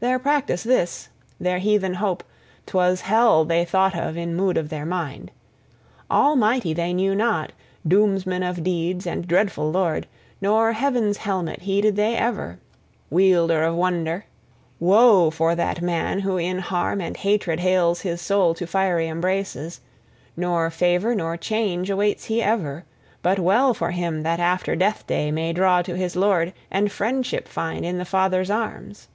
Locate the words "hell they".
3.00-3.64